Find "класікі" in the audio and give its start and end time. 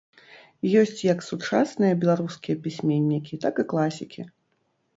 3.75-4.21